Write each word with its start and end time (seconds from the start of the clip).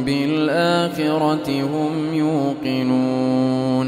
بالآخرة 0.05 1.61
هم 1.61 2.13
يوقنون. 2.13 3.87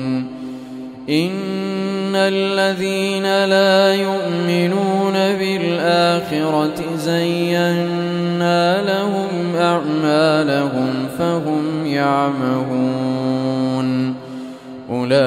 إن 1.10 2.16
الذين 2.16 3.24
لا 3.46 3.96
يؤمنون 3.96 5.14
بالآخرة 5.14 6.98
زينا 6.98 8.82
لهم 8.82 9.56
أعمالهم 9.56 11.08
فهم 11.20 11.86
يعمهون. 11.86 13.10
أولئك 14.92 15.26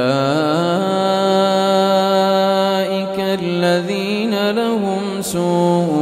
الذين 3.18 4.50
لهم 4.50 5.02
سوء 5.20 6.01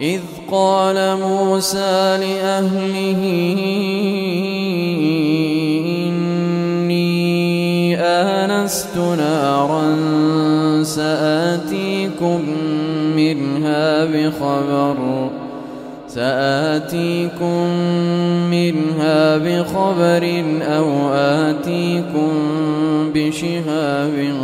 إذ 0.00 0.20
قال 0.50 1.18
موسى 1.20 2.16
لأهله 2.20 3.22
إني 6.08 7.96
آنست 8.00 8.96
نارا 8.96 9.96
سآتيكم 10.82 12.40
منها 13.16 14.04
بخبر 14.04 15.30
سآتيكم 16.08 17.66
منها 18.50 19.36
بخبر 19.36 20.44
أو 20.62 21.08
آتيكم 21.14 22.32
بشهاب 23.14 24.34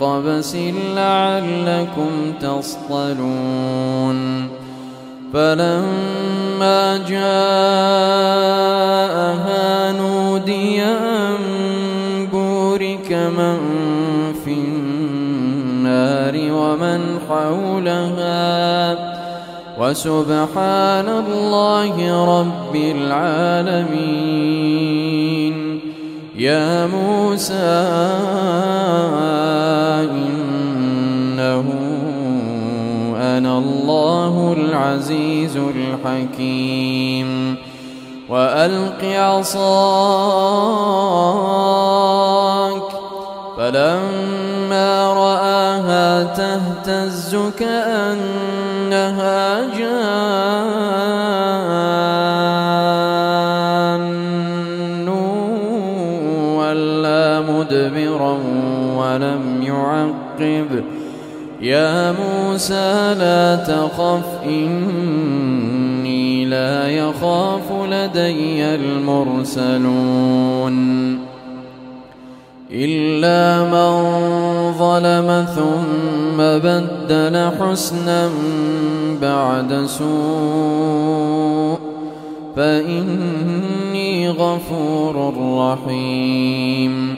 قبس 0.00 0.56
لعلكم 0.96 2.32
تصطلون. 2.40 4.18
فلما 5.34 6.96
جاءها 7.08 7.22
نودي 9.92 10.82
أن 10.82 11.36
بورك 12.32 13.12
من 13.12 13.58
في 14.44 14.52
النار 14.52 16.34
ومن 16.52 17.00
حولها. 17.28 19.18
وسبحان 19.80 21.08
الله 21.08 21.94
رب 22.40 22.76
العالمين. 22.76 24.37
يا 26.38 26.86
موسى 26.86 27.54
إنه 30.10 31.64
أنا 33.16 33.58
الله 33.58 34.56
العزيز 34.58 35.56
الحكيم. 35.56 37.56
وألق 38.28 39.04
عصاك 39.04 39.58
فلما 43.56 45.12
رآها 45.12 46.22
تهتز 46.22 47.36
كأنها 47.58 48.47
يا 61.60 62.12
موسى 62.12 63.14
لا 63.18 63.56
تخف 63.56 64.24
إني 64.44 66.44
لا 66.44 66.88
يخاف 66.88 67.72
لدي 67.72 68.74
المرسلون. 68.74 70.38
إلا 72.70 73.64
من 73.64 73.92
ظلم 74.72 75.46
ثم 75.56 76.38
بدل 76.38 77.50
حسنا 77.60 78.30
بعد 79.22 79.86
سوء 79.86 81.78
فإني 82.56 84.30
غفور 84.30 85.34
رحيم. 85.58 87.17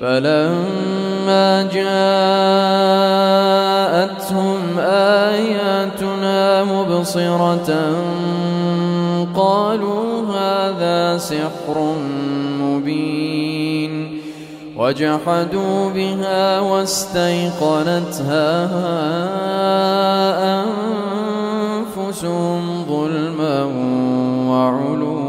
فلما 0.00 1.62
جاءتهم 1.72 1.98
آياتنا 4.78 6.64
مبصرة 6.64 7.70
قالوا 9.36 10.26
هذا 10.26 11.18
سحر 11.18 11.94
مبين 12.60 14.20
وجحدوا 14.76 15.90
بها 15.90 16.60
واستيقنتها 16.60 18.48
أنفسهم 21.98 22.84
ظلما 22.88 23.64
وعلوا 24.48 25.28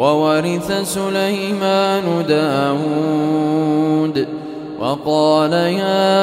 وورث 0.00 0.72
سليمان 0.82 2.24
داود 2.28 4.16
وقال 4.80 5.52
يا 5.52 6.22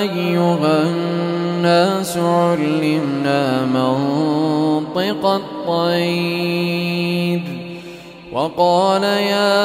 أيها 0.00 0.82
الناس 0.82 2.16
علمنا 2.16 3.64
منطق 3.64 5.26
الطير 5.66 7.42
وقال 8.32 9.02
يا 9.02 9.64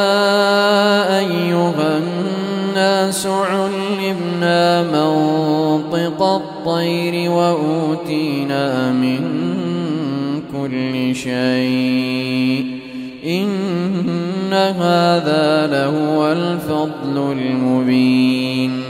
أيها 1.19 1.98
الناس 1.98 3.28
علمنا 3.28 4.84
منطق 4.84 6.24
الطير 6.24 7.31
وأوتينا 7.31 8.92
من 8.92 9.44
كل 10.54 11.16
شيء 11.16 12.73
إن 13.25 14.54
هذا 14.54 15.68
لهو 15.68 16.31
الفضل 16.31 17.31
المبين. 17.31 18.84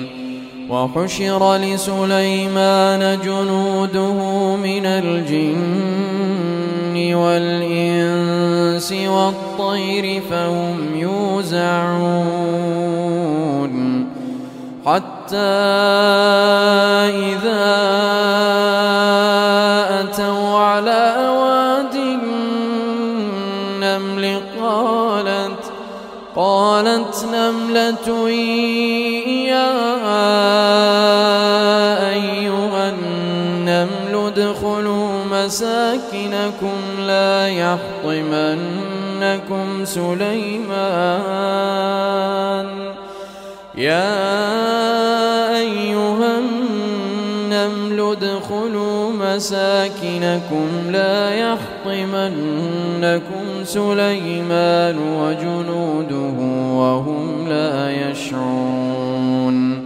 وحشر 0.69 1.55
لسليمان 1.57 3.19
جنوده 3.25 4.17
من 4.55 4.85
الجن 4.85 6.03
والإنس 7.15 8.91
والطير 8.91 10.21
فهم 10.29 10.77
يوزعون. 10.95 12.53
حتى 14.85 15.37
إذا 17.31 17.65
أتوا 20.01 20.52
نملة 27.43 28.07
يا 29.53 29.71
أيها 32.09 32.83
النمل 32.89 34.13
ادخلوا 34.27 35.09
مساكنكم 35.31 36.77
لا 36.99 37.47
يحطمنكم 37.47 38.85
سليمان. 39.85 40.53
يا 43.75 44.13
أيها 45.55 46.31
النمل 46.39 47.99
ادخلوا 47.99 48.92
مساكنكم 49.35 50.67
لا 50.91 51.35
يحطمنكم 51.35 52.63
سليمان 53.63 54.97
وجنوده 54.97 56.37
وهم 56.73 57.47
لا 57.47 58.09
يشعرون 58.09 59.83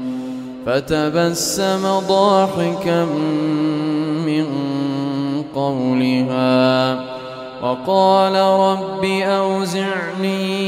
فتبسم 0.65 1.99
ضاحكا 2.07 3.05
من 4.25 4.45
قولها 5.55 7.01
وقال 7.61 8.35
رب 8.35 9.05
أوزعني 9.23 10.67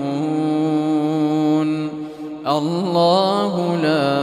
الله 2.47 3.75
لا 3.75 4.17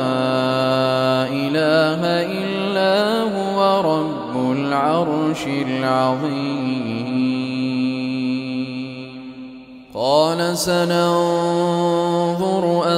إله 1.31 2.01
إلا 2.27 3.23
هو 3.23 3.59
رب 3.81 4.53
العرش 4.53 5.47
العظيم. 5.47 6.99
قال 9.95 10.59
سننظر 10.59 11.79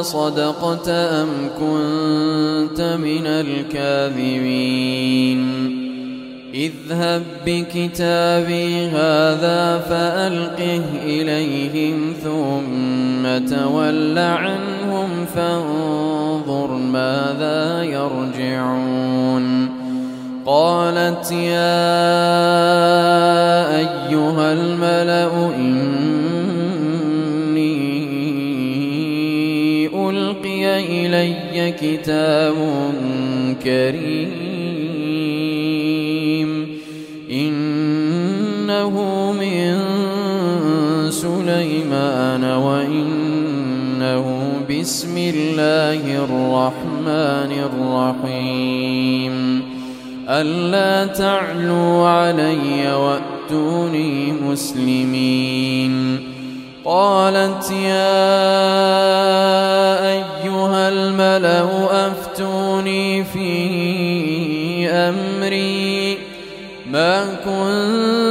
أصدقت 0.01 0.89
أم 0.89 1.29
كنت 1.61 2.81
من 2.81 3.27
الكاذبين. 3.27 4.81
اذهب 6.55 7.23
بكتابي 7.47 8.87
هذا 8.87 9.79
فألقه 9.79 10.83
إليهم 11.05 12.15
ثم 12.25 13.23
تول 13.57 14.19
عنهم 14.19 14.80
فانظر 15.35 16.71
ماذا 16.73 17.83
يرجعون. 17.85 19.71
قالت 20.47 21.33
يا 21.33 21.81
أيها 23.79 24.53
الملأ 24.53 25.55
إني 25.57 25.91
ألقي 29.87 30.65
إلي 31.07 31.73
كتاب 31.73 32.55
كريم. 33.65 34.51
إنه 37.31 38.95
من 39.33 39.79
سليمان 41.11 42.45
وإنه 42.45 42.80
بسم 44.81 45.17
الله 45.19 46.25
الرحمن 46.25 47.53
الرحيم. 48.25 49.63
ألا 50.29 51.07
تعلوا 51.07 52.09
علي 52.09 52.93
وأتوني 52.93 54.33
مسلمين. 54.33 56.21
قالت 56.85 57.71
يا 57.71 58.21
أيها 60.13 60.89
الملأ 60.89 61.69
أفتوني 62.09 63.25
في 63.25 64.89
أمري. 64.89 66.19
ما 66.93 67.25
كنت 67.45 68.30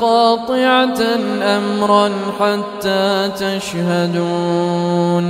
قاطعة 0.00 1.02
أمرا 1.42 2.10
حتى 2.40 3.30
تشهدون. 3.40 5.26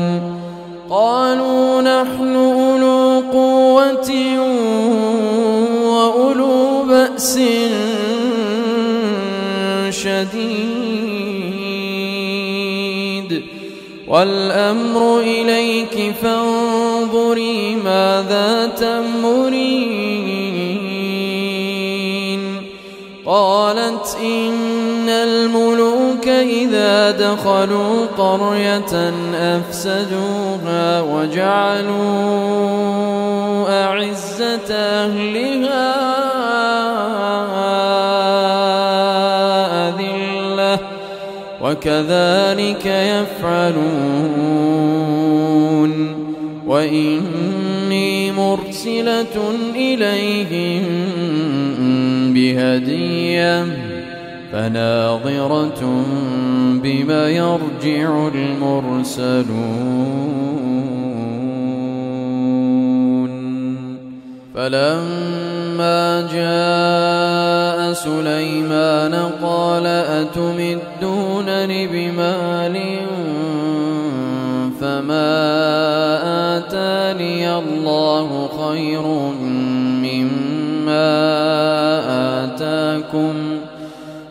قالوا 0.91 1.83
نحن 1.83 2.37
أولو 2.37 3.23
قوة 3.33 4.11
وأولو 5.85 6.83
بأس 6.89 7.39
شديد. 9.91 11.01
والأمر 14.09 15.21
إليك 15.21 16.15
فانظري 16.23 17.77
ماذا 17.85 18.67
تأمرين. 18.67 20.10
قالت 23.31 24.17
إن 24.23 25.09
الملوك 25.09 26.29
إذا 26.29 27.11
دخلوا 27.11 28.07
قرية 28.19 29.13
أفسدوها 29.35 31.01
وجعلوا 31.01 31.95
أعزة 33.85 34.75
أهلها 34.75 35.91
أذلة 39.89 40.79
وكذلك 41.63 42.87
يفعلون 42.87 43.91
وإني 46.67 48.33
مرسلة 48.33 49.55
إليهم 49.75 51.11
بهدية 52.41 53.65
فناظرة 54.53 55.83
بما 56.83 57.29
يرجع 57.29 58.29
المرسلون. 58.35 60.11
فلما 64.55 66.29
جاء 66.33 67.93
سليمان 67.93 69.15
قال 69.43 69.87
أتمدونني 69.87 71.87
بمال 71.87 72.77
فما 74.81 75.31
آتاني 76.57 77.59
الله 77.59 78.49
خير 78.61 79.03
مما 80.03 81.90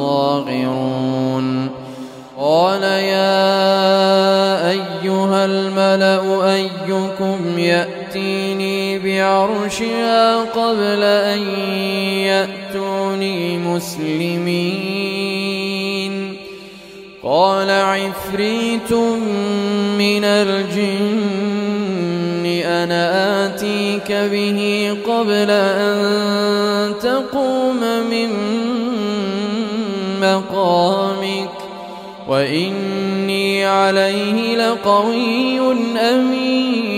صاغرون. 0.00 1.70
قال 2.38 2.82
يا 2.82 3.50
أيها 4.70 5.44
الملأ 5.44 6.54
أيكم 6.54 7.58
يأتيني 7.58 8.98
بعرشها 8.98 10.40
قبل 10.40 11.02
أن 11.02 11.42
يأتوني 12.32 13.58
مسلمين. 13.58 15.10
قال 17.22 17.70
عفريت 17.70 18.92
من 19.98 20.24
الجن 20.24 21.70
أنا 22.64 23.46
آتيك 23.46 24.12
به 24.12 24.90
قبل 25.06 25.50
أن 25.50 26.69
مقامك 30.70 31.50
وإني 32.28 33.64
عليه 33.64 34.56
لقوي 34.56 35.60
أمين. 35.96 36.90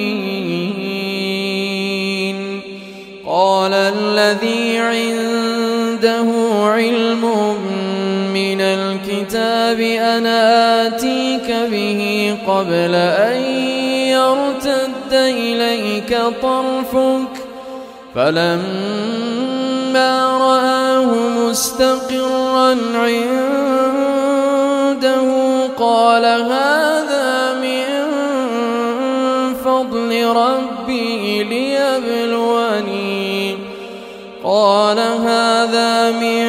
قال 3.26 3.72
الذي 3.72 4.78
عنده 4.78 6.26
علم 6.62 7.24
من 8.34 8.60
الكتاب 8.60 9.80
أنا 9.80 10.86
آتيك 10.86 11.48
به 11.70 12.34
قبل 12.46 12.94
أن 12.94 13.42
يرتد 14.08 15.12
إليك 15.12 16.18
طرفك 16.42 17.32
فلما 18.14 19.31
رآه 19.96 21.04
مستقرا 21.38 22.76
عنده 22.94 23.62
قال 25.78 26.24
هذا 26.24 27.54
من 27.62 27.84
فضل 29.64 30.26
ربي 30.26 31.44
ليبلوني. 31.44 32.92
قال 34.44 34.98
هذا 34.98 36.10
من 36.10 36.46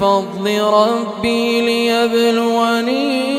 فضل 0.00 0.60
ربي 0.60 1.60
ليبلوني. 1.60 3.36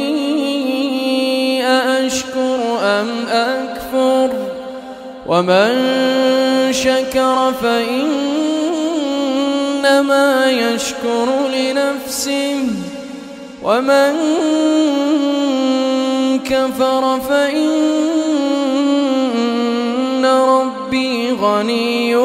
أأشكر 1.66 2.60
أم 2.82 3.10
أكفر؟ 3.30 4.30
ومن 5.28 6.17
شكر 6.84 7.54
فإنما 7.62 8.26
يشكر 10.52 11.28
لنفسه. 11.54 12.60
ومن 13.64 14.14
كفر 16.46 17.04
فإن 17.30 17.86
ربي 20.26 21.32
غني 21.32 22.16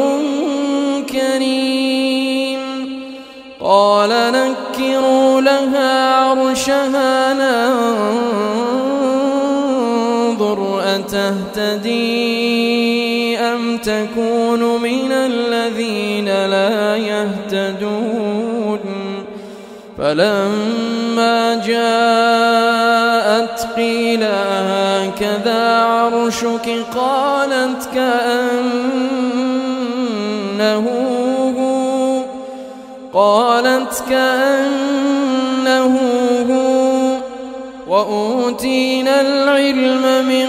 كريم. 1.13 2.63
قال 3.61 4.11
نكروا 4.11 5.41
لها 5.41 6.15
عرشها 6.15 7.35
ننظر 10.33 10.61
أتهتدي. 10.95 12.62
تكون 13.81 14.83
من 14.83 15.13
الذين 15.13 16.27
لا 16.27 16.97
يهتدون. 16.97 18.81
فلما 19.99 21.63
جاءت 21.67 23.67
قيل 23.77 24.23
هكذا 24.23 25.83
عرشك؟ 25.83 26.69
قالت 26.97 27.89
كأنه 27.95 28.43
هو. 31.59 32.23
قالت 33.21 34.03
كأنه 34.11 35.99
هو. 36.51 36.83
وأوتينا 37.89 39.21
العلم 39.21 40.05
من 40.29 40.49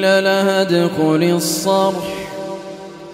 لها 0.00 0.60
ادخل 0.60 1.30
الصرح. 1.36 2.14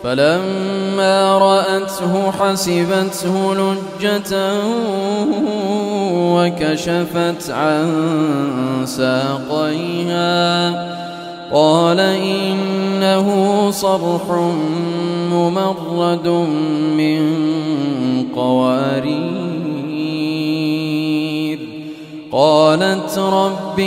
فلما 0.03 1.39
رأته 1.39 2.31
حسبته 2.31 3.55
لجة 3.55 4.53
وكشفت 6.13 7.51
عن 7.51 7.87
ساقيها. 8.85 10.37
قال 11.53 12.01
إنه 12.01 13.71
صرح 13.71 14.23
ممرد 15.33 16.29
من 16.97 17.23
قوارير. 18.37 19.27
قالت 22.33 23.19
رب 23.19 23.81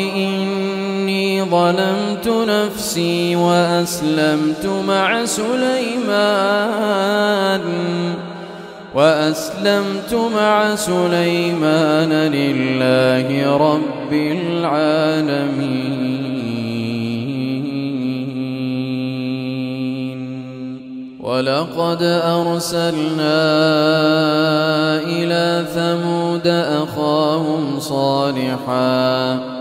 ظلمت 1.43 2.27
نفسي 2.27 3.35
وأسلمت 3.35 4.65
مع 4.87 5.25
سليمان 5.25 6.41
وأسلمت 8.95 10.13
مع 10.35 10.75
سليمان 10.75 12.09
لله 12.09 13.57
رب 13.57 14.13
العالمين. 14.13 15.99
ولقد 21.19 22.03
أرسلنا 22.03 23.39
إلى 25.03 25.65
ثمود 25.75 26.47
أخاهم 26.47 27.79
صالحا 27.79 29.58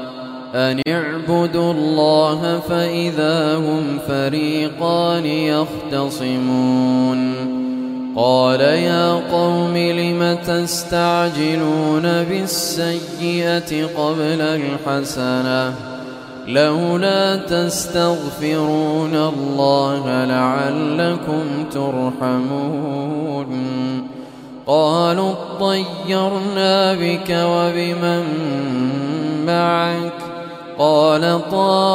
أن 0.54 0.80
اعبدوا 0.88 1.72
الله 1.72 2.60
فإذا 2.68 3.56
هم 3.56 3.98
فريقان 4.08 5.26
يختصمون 5.26 6.78
قال 8.16 8.60
يا 8.60 9.12
قوم 9.12 9.76
لم 9.76 10.38
تستعجلون 10.46 12.02
بالسيئة 12.02 13.86
قبل 13.86 14.40
الحسنة 14.40 15.74
لولا 16.48 17.36
تستغفرون 17.36 19.14
الله 19.14 20.24
لعلكم 20.24 21.64
ترحمون 21.72 23.48
قالوا 24.66 25.32
اطيرنا 25.32 26.94
بك 26.94 27.30
وبمن 27.30 28.24
معك 29.46 30.27
قال 30.78 31.50
طائركم 31.50 31.88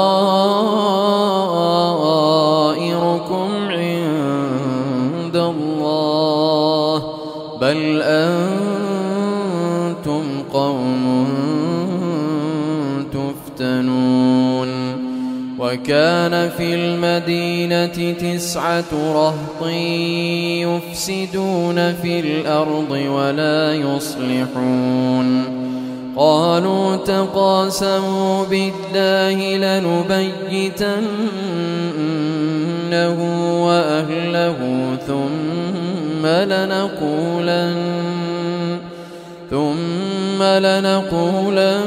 عند 3.69 5.35
الله 5.35 7.03
بل 7.61 8.01
أنتم 8.01 9.43
قوم 10.53 11.27
تفتنون 13.13 14.69
وكان 15.59 16.49
في 16.49 16.75
المدينة 16.75 18.13
تسعة 18.13 18.83
رهط 18.93 19.67
يفسدون 20.67 21.93
في 21.93 22.19
الأرض 22.19 22.91
ولا 22.91 23.73
يصلحون 23.73 25.63
قالوا 26.17 26.95
تقاسموا 26.95 28.45
بالله 28.45 29.57
لنبيتنه 29.57 30.93
وأهله 33.65 34.57
ثم 35.07 36.25
لنقولن 36.25 37.73
ثم 39.49 40.43
لنقولن 40.43 41.83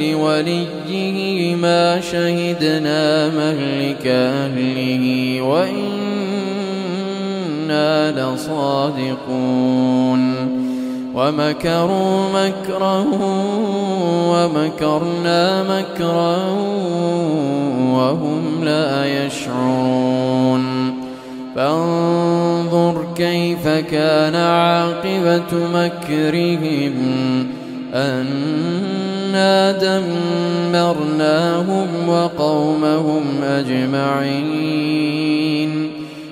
لوليه 0.00 1.54
ما 1.56 2.00
شهدنا 2.00 3.28
مهلك 3.28 4.06
أهله 4.06 5.40
وإنا 5.40 6.00
لصادقون. 8.12 9.20
ومكروا 11.20 12.28
مكرا 12.34 13.04
ومكرنا 14.32 15.62
مكرا 15.62 16.36
وهم 17.92 18.64
لا 18.64 19.24
يشعرون. 19.26 20.64
فانظر 21.56 23.06
كيف 23.16 23.68
كان 23.68 24.34
عاقبة 24.34 25.52
مكرهم. 25.74 26.94
أنا 27.94 29.72
دمرناهم 30.72 31.88
وقومهم 32.08 33.24
أجمعين. 33.42 34.40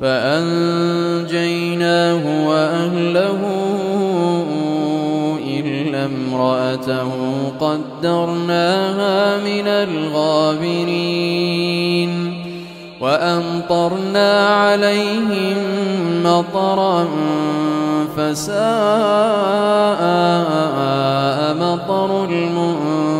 فأنجيناه 0.00 1.68
وأهله 2.48 3.38
إلا 5.46 6.04
امرأته 6.04 7.10
قدرناها 7.60 9.36
من 9.38 9.66
الغابرين 9.68 10.86
وأمطرنا 13.00 14.46
عليهم 14.48 15.56
مطرا 16.24 17.08
فساء 18.16 18.56
مطر 21.60 22.24
المنذرين 22.24 23.15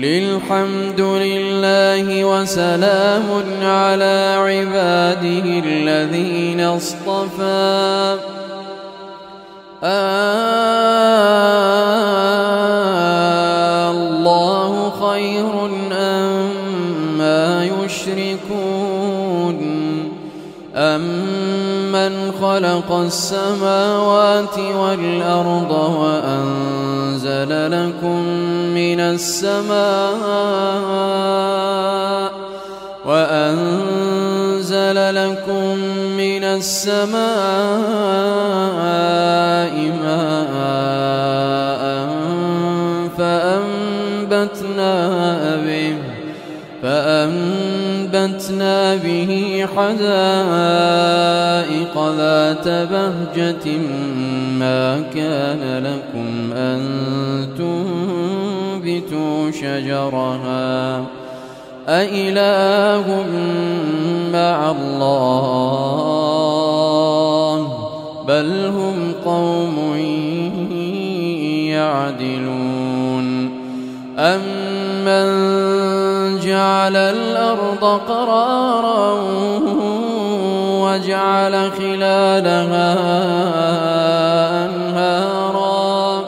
قل 0.00 0.06
الحمد 0.06 1.00
لله 1.00 2.24
وسلام 2.24 3.24
على 3.62 4.36
عباده 4.38 5.44
الذين 5.66 6.60
اصطفى. 6.60 8.16
آه، 9.84 9.90
الله 13.90 14.90
خير 14.90 15.66
أما 15.92 16.60
ما 17.18 17.64
يشركون. 17.84 19.10
أمن 20.74 22.32
خلق 22.40 22.92
السماوات 22.92 24.58
والأرض 24.58 25.70
وأنزل 26.00 27.70
لكم 27.70 28.22
من 28.74 29.00
السماء 29.00 29.80
وأنزل 33.06 34.94
لكم 35.14 35.76
من 36.16 36.44
السماء 36.44 37.20
فأنبتنا 48.20 48.96
به 48.96 49.66
حدائق 49.76 51.14
ذات 52.16 52.68
بهجة 52.68 53.66
ما 54.58 55.02
كان 55.14 55.84
لكم 55.84 56.52
أن 56.52 56.80
تنبتوا 57.58 59.50
شجرها 59.50 61.04
أإله 61.88 63.24
مع 64.32 64.70
الله 64.70 66.10
بل 68.28 68.66
هم 68.66 69.12
قوم 69.24 69.96
يعدلون 71.70 73.50
أمن 74.18 75.69
جعل 76.60 76.96
الأرض 76.96 78.00
قرارا 78.08 79.12
وجعل 80.84 81.72
خلالها 81.72 82.92
أنهارا 84.66 86.24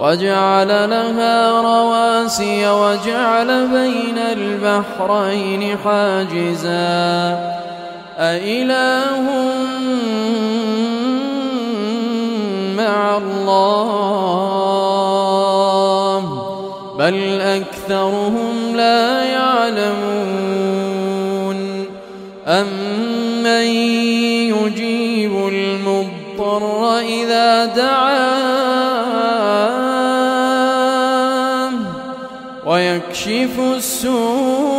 وجعل 0.00 0.68
لها 0.68 1.60
رواسي 1.60 2.68
وجعل 2.68 3.68
بين 3.68 4.18
البحرين 4.18 5.78
حاجزا 5.84 7.40
أإله 8.18 9.24
مع 12.76 13.16
الله؟ 13.16 14.16
بل 16.98 17.14
أكثرهم 17.86 18.76
لا 18.76 19.24
يعلمون 19.24 20.36
أمن 22.46 23.66
يجيب 24.50 25.48
المضطر 25.48 26.98
إذا 26.98 27.64
دعاه 27.64 28.06
ويكشف 32.66 33.60
السوء 33.76 34.75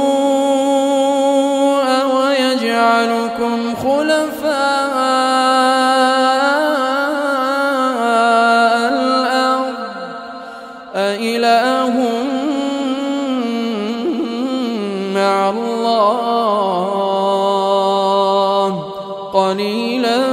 قليلا 19.38 20.28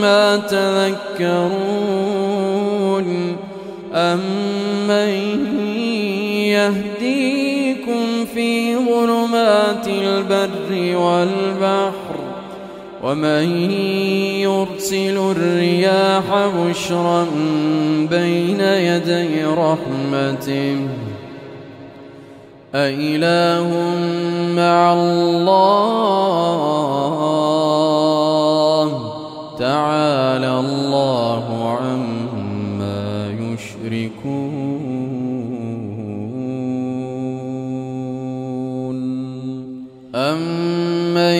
ما 0.00 0.36
تذكرون 0.36 1.46
أمن 3.94 5.10
يهديكم 6.54 8.24
في 8.34 8.76
ظلمات 8.76 9.88
البر 9.88 10.96
والبحر 10.96 12.16
ومن 13.02 13.70
يرسل 14.40 15.16
الرياح 15.36 16.24
بشرا 16.56 17.26
بين 18.10 18.60
يدي 18.60 19.44
رحمته 19.44 20.76
أإله 22.74 23.68
مع 24.56 24.92
الله 24.92 26.85
تعالى 29.58 30.60
الله 30.60 31.78
عما 31.80 33.30
يشركون. 33.40 34.86
أمن 40.14 41.36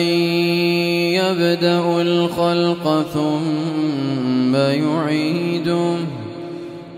يبدأ 1.13 2.01
الخلق 2.01 3.05
ثم 3.13 4.55
يعيده؟ 4.55 5.95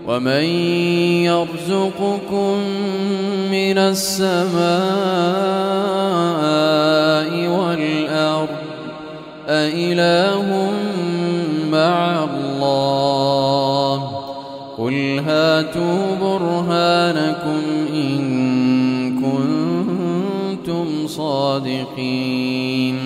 ومن 0.06 0.44
يرزقكم 1.24 2.54
من 3.50 3.78
السماء 3.78 4.60
والأرض؟ 7.48 8.48
أإله 9.48 10.70
مع 11.72 12.24
الله 12.24 14.10
قل 14.78 15.18
هاتوا 15.18 16.14
برهانكم 16.20 17.60
إن 17.94 18.20
كنتم 19.20 21.06
صادقين 21.06 22.96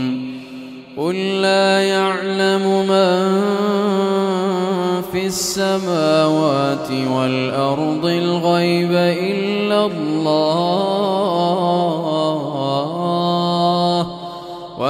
قل 0.96 1.14
لا 1.42 1.82
يعلم 1.82 2.86
من 2.88 3.42
في 5.12 5.26
السماوات 5.26 6.90
والأرض 6.90 8.06
الغيب 8.06 8.92
إلا 8.92 9.86
الله 9.86 11.03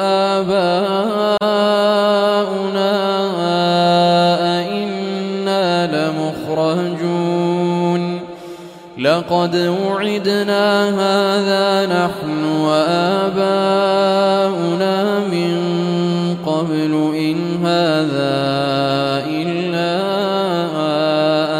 وآباؤنا 0.00 1.36
أئنا 4.60 5.66
لمخرجون. 5.94 8.02
لقد 8.98 9.54
وعدنا 9.56 10.66
هذا 11.00 11.68
نحن 11.86 12.44
وآباؤنا 12.60 13.38
من 15.34 15.56
قبل 16.46 16.92
إن 17.16 17.38
هذا 17.64 18.36
إلا 19.28 19.92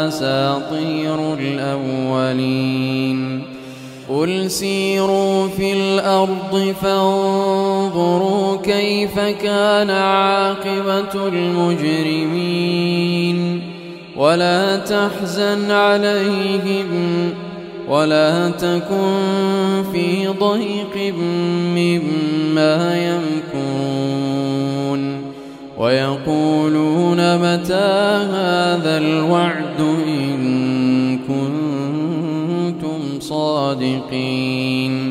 أساطير 0.07 1.19
الأولين. 1.33 3.19
قل 4.09 4.31
سيروا 4.51 5.47
في 5.47 5.73
الأرض 5.73 6.73
فانظروا 6.81 7.50
كان 9.31 9.89
عاقبة 9.89 11.27
المجرمين. 11.27 12.81
ولا 14.17 14.77
تحزن 14.77 15.71
عليهم 15.71 16.87
ولا 17.89 18.49
تكن 18.49 19.83
في 19.93 20.27
ضيق 20.27 21.13
مما 21.75 22.97
يمكرون. 23.07 25.01
ويقولون 25.77 27.37
متى 27.37 27.91
هذا 28.31 28.97
الوعد 28.97 29.79
إن 30.07 31.19
كنتم 31.27 33.19
صادقين. 33.19 35.10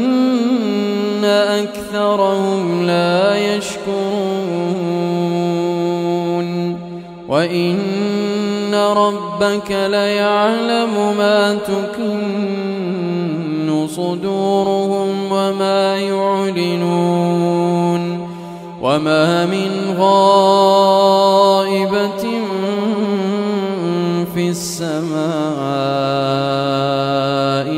أكثرهم 1.63 2.87
لا 2.87 3.35
يشكرون. 3.35 4.91
وإن 7.29 8.75
ربك 8.75 9.71
ليعلم 9.71 11.15
ما 11.17 11.55
تكن 11.55 12.67
صدورهم 13.87 15.31
وما 15.31 15.97
يعلنون. 15.97 17.41
وما 18.81 19.45
من 19.45 19.95
غائبة 19.99 21.11
في 24.33 24.49
السماء 24.49 25.21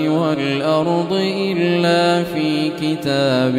والأرض 0.07 1.11
إلا 1.11 2.23
في 2.23 2.42
كتاب 2.83 3.55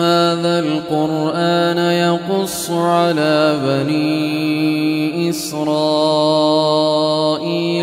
هذا 0.00 0.58
القرآن 0.58 1.78
يقص 1.78 2.70
على 2.70 3.60
بني 3.64 5.30
إسرائيل 5.30 5.60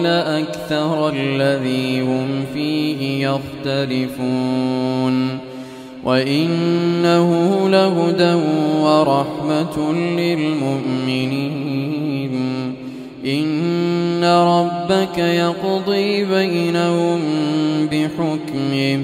أكثر 0.05 1.09
الذي 1.09 2.01
هم 2.01 2.27
فيه 2.53 3.29
يختلفون. 3.29 5.37
وإنه 6.03 7.69
لهدى 7.69 8.33
ورحمة 8.81 9.93
للمؤمنين. 9.93 11.67
إن 13.25 13.56
ربك 14.27 15.17
يقضي 15.17 16.25
بينهم 16.25 17.19
بحكمه 17.91 18.99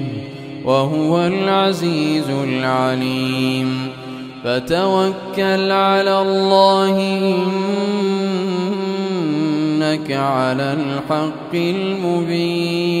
وهو 0.64 1.26
العزيز 1.26 2.30
العليم. 2.30 3.88
فتوكل 4.44 5.70
على 5.70 6.22
الله 6.22 6.96
إنك 9.78 10.12
على 10.12 10.72
الحق 10.72 11.54
المبين. 11.54 13.00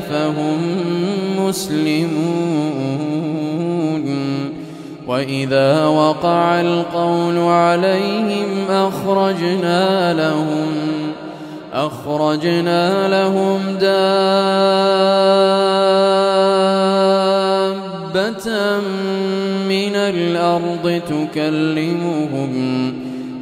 فهم 0.00 0.58
مسلمون 1.38 2.94
وإذا 5.06 5.86
وقع 5.86 6.60
القول 6.60 7.38
عليهم 7.38 8.70
أخرجنا 8.70 10.14
لهم 10.14 10.72
أخرجنا 11.72 13.08
لهم 13.08 13.60
دابة 13.80 14.04
من 19.68 19.94
الأرض 19.96 21.00
تكلمهم 21.08 22.94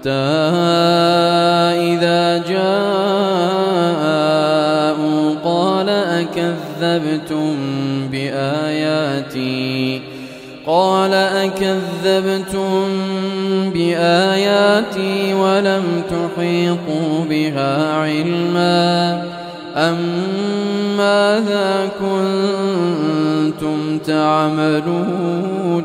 حتى 0.00 0.10
إذا 1.92 2.38
جاءوا 2.48 3.04
قال 5.44 5.88
أكذبتم 5.88 7.56
بآياتي؟ 8.12 10.00
قال 10.66 11.14
أكذبتم 11.14 12.88
بآياتي 13.74 15.34
ولم 15.34 16.02
تحيطوا 16.10 17.24
بها 17.30 17.94
علما؟ 17.94 19.22
أم 19.76 19.96
ماذا 20.96 21.88
كنتم 22.00 23.98
تعملون؟ 23.98 25.84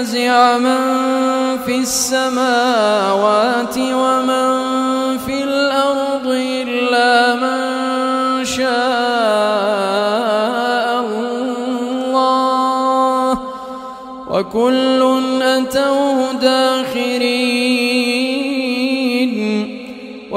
ففزع 0.00 0.58
من 0.58 0.78
في 1.66 1.78
السماوات 1.78 3.78
ومن 3.78 5.18
في 5.18 5.44
الأرض 5.44 6.26
إلا 6.26 7.34
من 7.34 7.60
شاء 8.44 8.70
الله. 12.00 13.38
وكل 14.30 15.20
أتوه 15.42 16.32
داخرين 16.32 16.79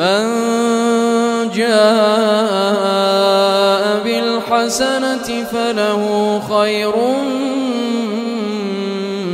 من 0.00 0.24
جاء 1.54 1.74
بالحسنة 4.04 5.28
فله 5.52 6.02
خير 6.50 6.96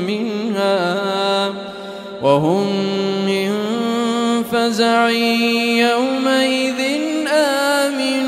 منها 0.06 0.82
وهم 2.22 2.66
من 3.26 3.50
فزع 4.52 5.08
يومئذ 5.86 6.80
آمنون. 7.30 8.26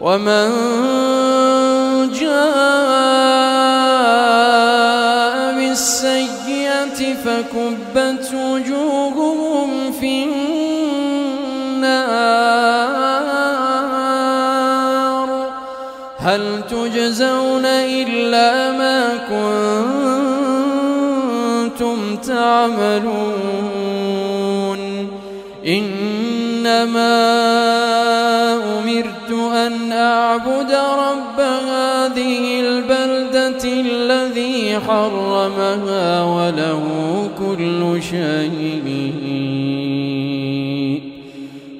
ومن 0.00 0.48
جاء 2.20 2.86
بالسيئة 5.58 7.00
فكبت 7.24 8.25
تعملون 22.66 23.86
إنما 25.66 27.16
أمرت 28.78 29.30
أن 29.32 29.92
أعبد 29.92 30.70
رب 30.98 31.40
هذه 31.40 32.60
البلدة 32.60 33.64
الذي 33.64 34.78
حرمها 34.78 36.24
وله 36.24 36.82
كل 37.38 38.02
شيء. 38.02 39.12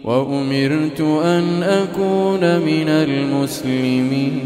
وأمرت 0.04 1.00
أن 1.24 1.62
أكون 1.62 2.58
من 2.58 2.88
المسلمين. 2.88 4.36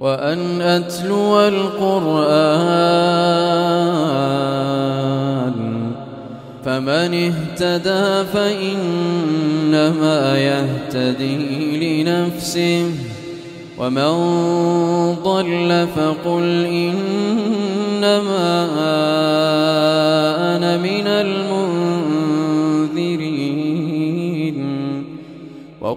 وأن 0.00 0.60
أتلو 0.60 1.40
القرآن 1.40 2.20
فمن 6.64 7.32
اهتدى 7.32 8.28
فإنما 8.32 9.58
يهتدي 10.38 12.02
لنفسه 12.02 12.90
ومن 13.78 14.12
ضل 15.24 15.88
فقل 15.96 16.64
إنما 16.64 18.38
أنا 20.56 20.76
من 20.76 21.06
المنذرين 21.06 21.79